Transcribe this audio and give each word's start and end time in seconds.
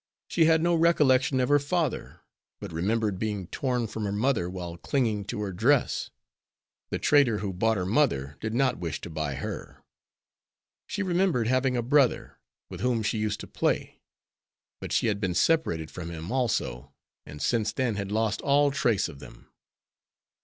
She 0.29 0.45
had 0.45 0.63
no 0.63 0.73
recollection 0.73 1.39
of 1.39 1.49
her 1.49 1.59
father, 1.59 2.21
but 2.59 2.71
remembered 2.73 3.19
being 3.19 3.45
torn 3.45 3.85
from 3.85 4.03
her 4.05 4.11
mother 4.11 4.49
while 4.49 4.75
clinging 4.75 5.25
to 5.25 5.41
her 5.41 5.53
dress. 5.53 6.09
The 6.89 6.97
trader 6.97 7.37
who 7.37 7.53
bought 7.53 7.77
her 7.77 7.85
mother 7.85 8.35
did 8.41 8.55
not 8.55 8.79
wish 8.79 8.99
to 9.01 9.11
buy 9.11 9.35
her. 9.35 9.83
She 10.87 11.03
remembered 11.03 11.45
having 11.45 11.77
a 11.77 11.83
brother, 11.83 12.39
with 12.67 12.79
whom 12.81 13.03
she 13.03 13.19
used 13.19 13.39
to 13.41 13.47
play, 13.47 14.01
but 14.79 14.91
she 14.91 15.05
had 15.05 15.19
been 15.21 15.35
separated 15.35 15.91
from 15.91 16.09
him 16.09 16.31
also, 16.31 16.95
and 17.27 17.39
since 17.39 17.71
then 17.71 17.93
had 17.95 18.11
lost 18.11 18.41
all 18.41 18.71
trace 18.71 19.07
of 19.07 19.19
them. 19.19 19.51